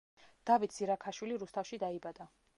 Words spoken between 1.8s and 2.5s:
დაიბადა.